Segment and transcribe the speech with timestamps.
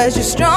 [0.00, 0.49] Because you're stronger,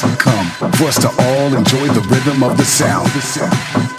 [0.00, 3.97] come for us to all enjoy the rhythm of the sound.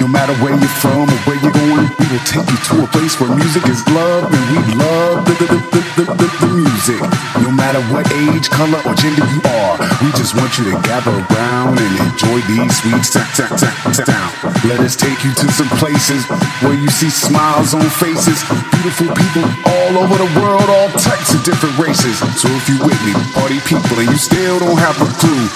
[0.00, 2.88] No matter where you're from or where you're going, we will take you to a
[2.88, 7.00] place where music is love and we love the, the, the, the, the, the, music.
[7.42, 11.12] No matter what age, color, or gender you are, we just want you to gather
[11.12, 13.02] around and enjoy these sweet.
[14.66, 16.26] Let us take you to some places
[16.62, 21.44] where you see smiles on faces, beautiful people all over the world, all types of
[21.44, 22.18] different races.
[22.40, 25.46] So if you with me, party people, and you still don't have a clue,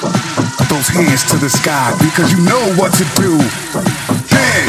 [0.59, 3.96] put those hands to the sky because you know what to do.
[4.29, 4.69] Ten,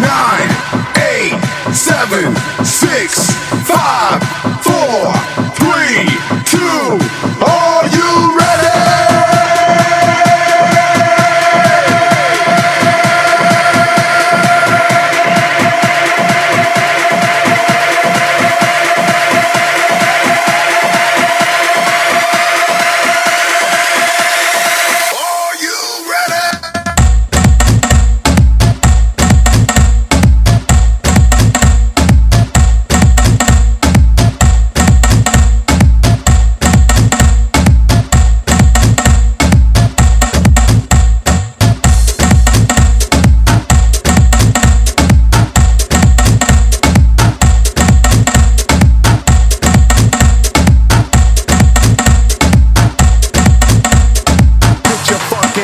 [0.00, 0.50] nine,
[0.98, 1.38] eight,
[1.72, 3.30] seven, six,
[3.66, 4.20] five,
[4.62, 5.12] four,
[5.56, 6.06] three,
[6.44, 6.98] two.
[7.44, 8.73] Are you ready?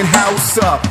[0.01, 0.90] Fucking house up.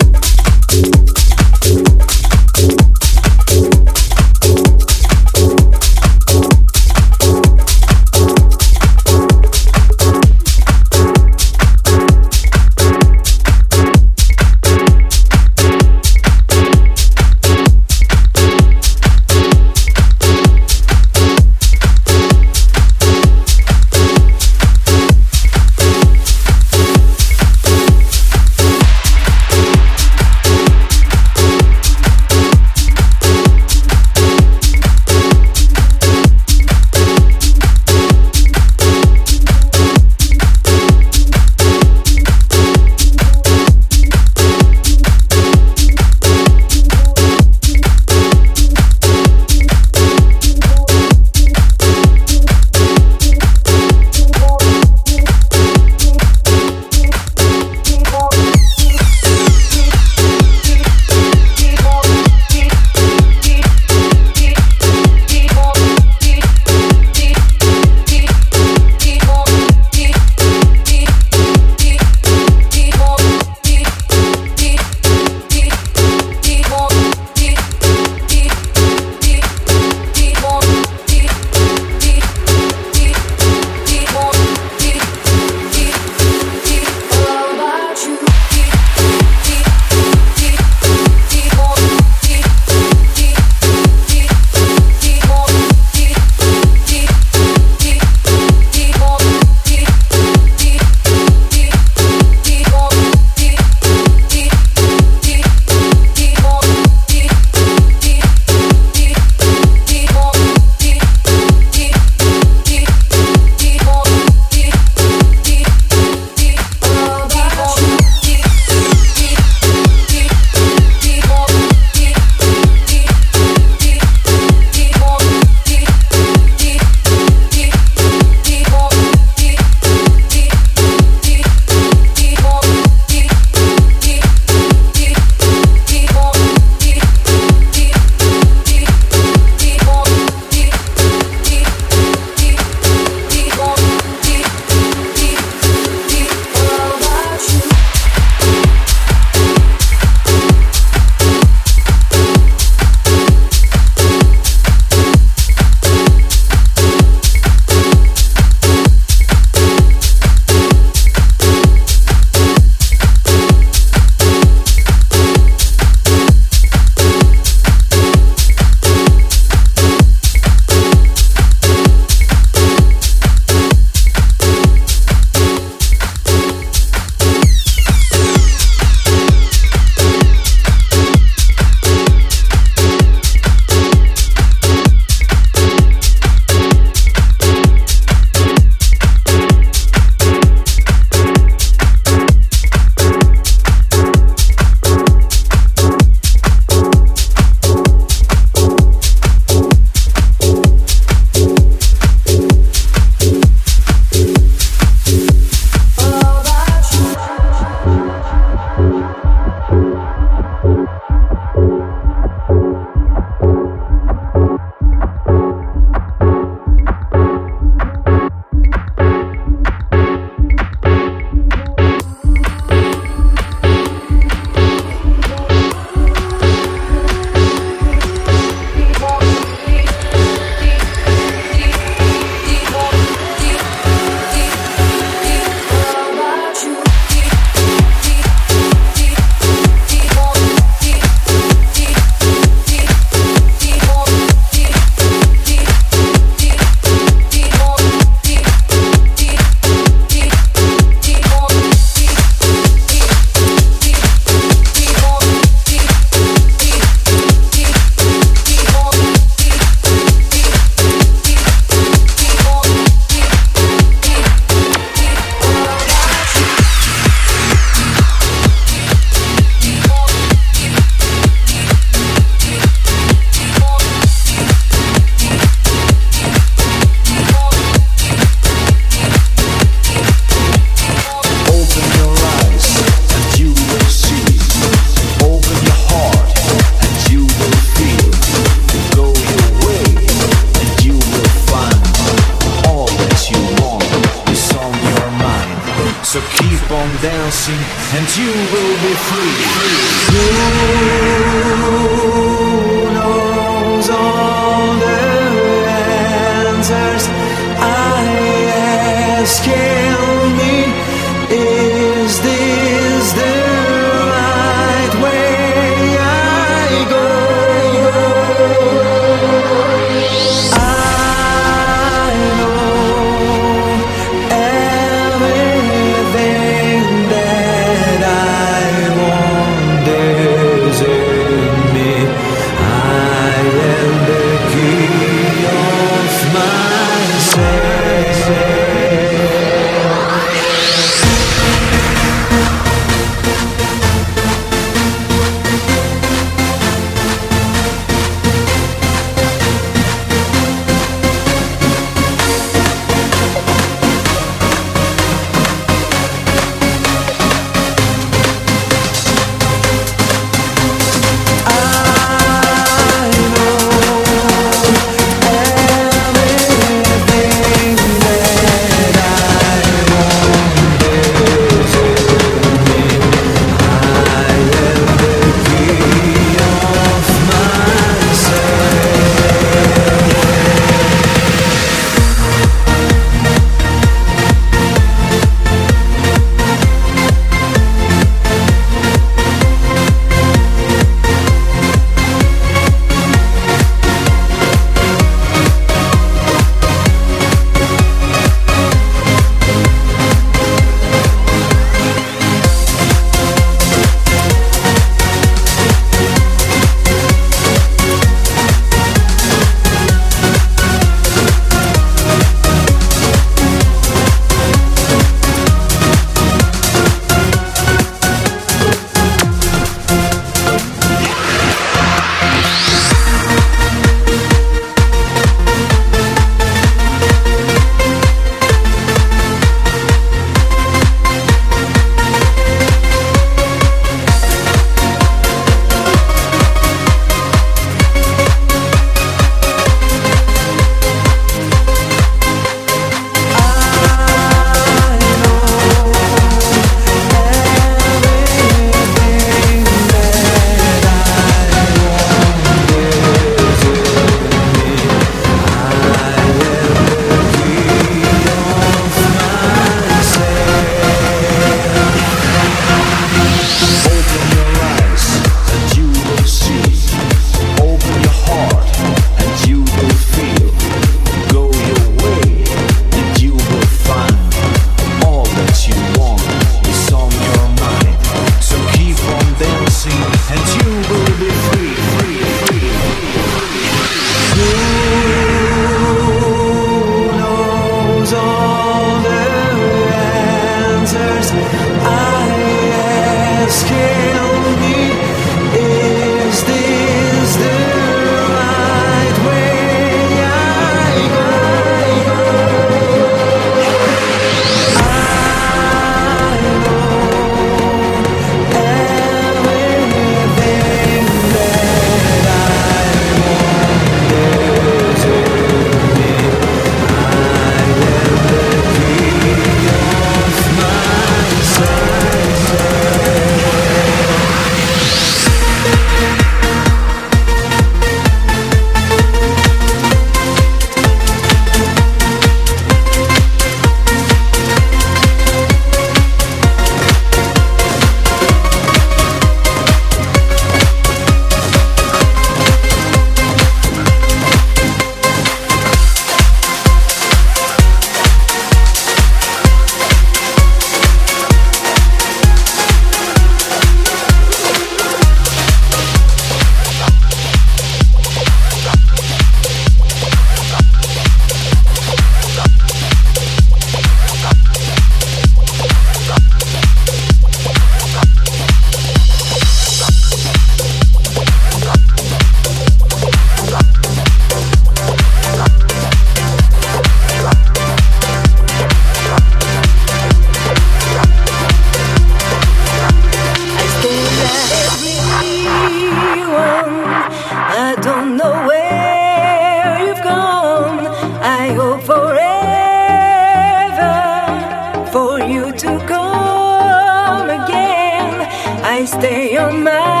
[598.85, 600.00] Stay on my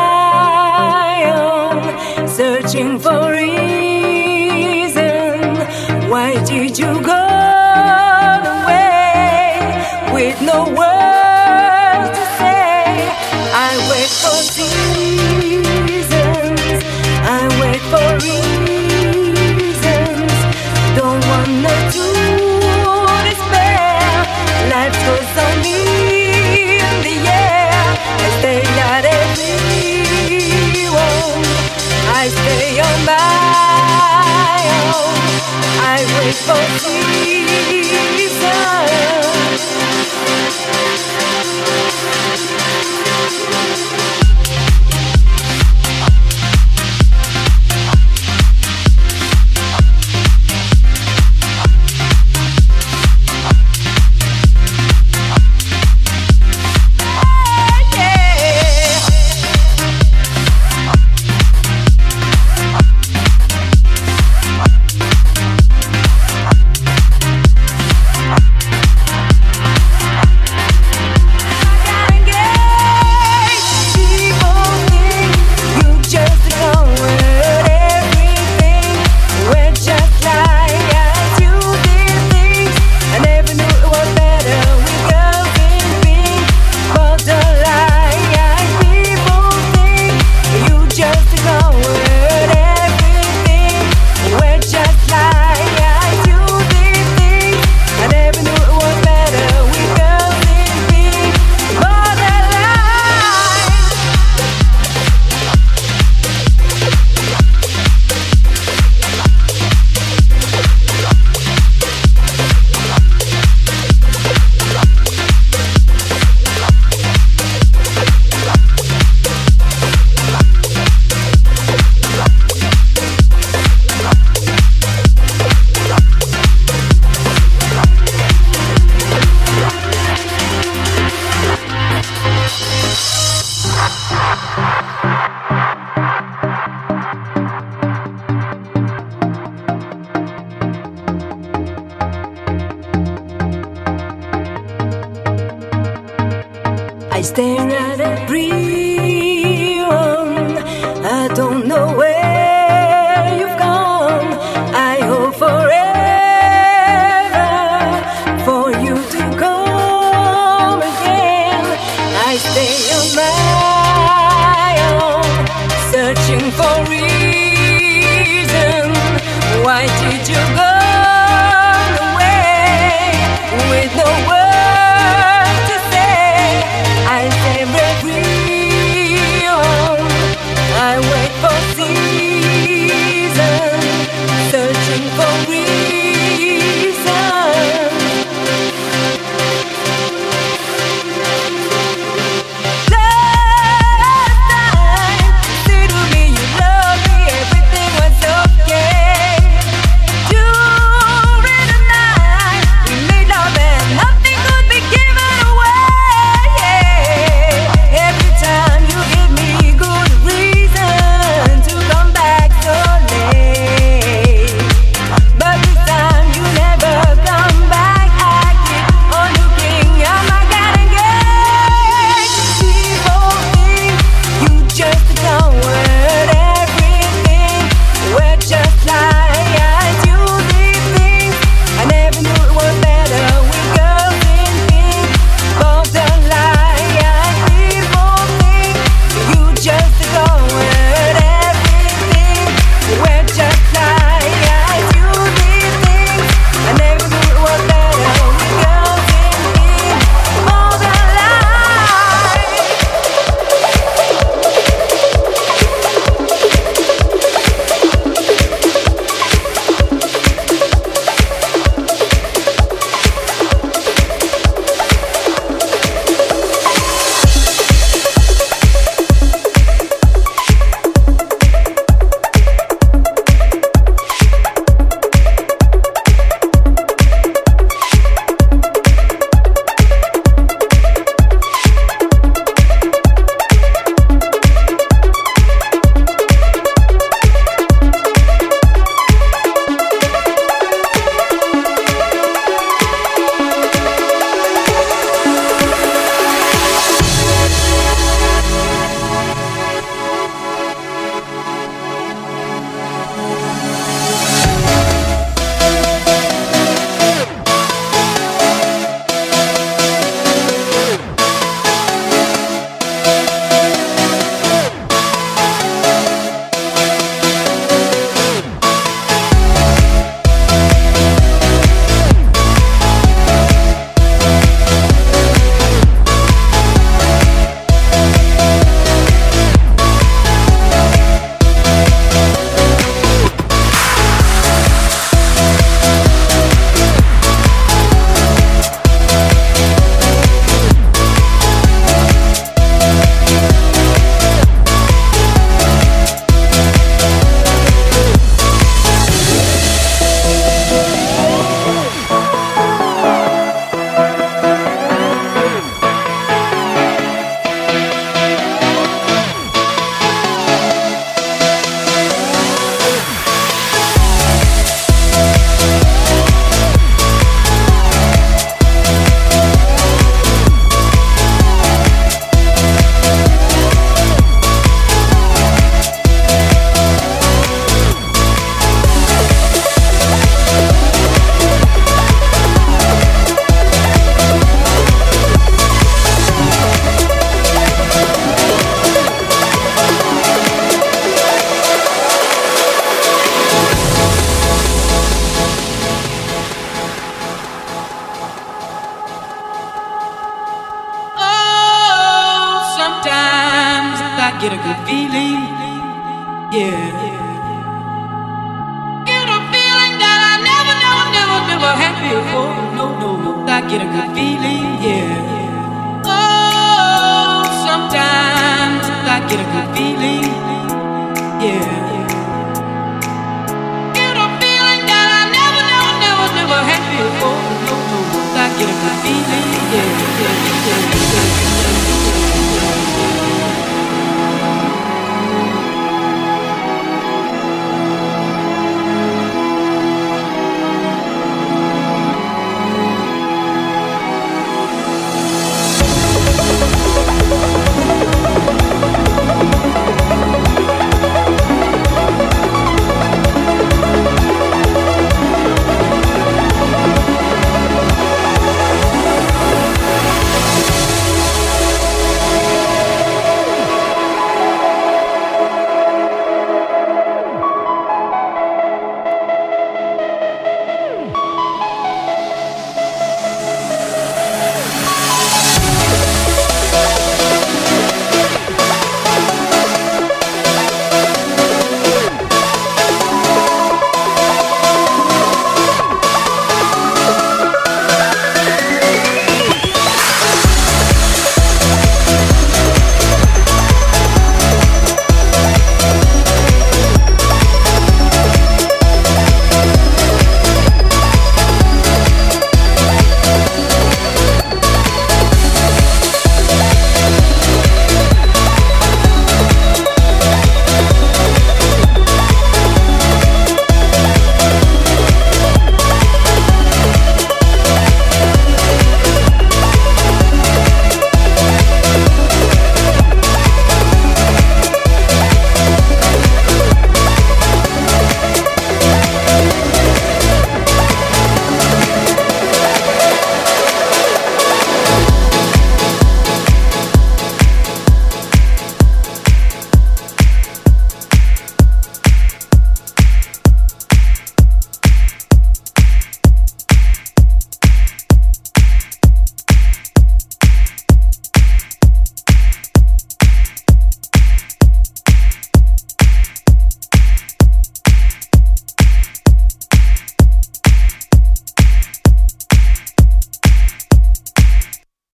[36.01, 37.40] Wait for peace.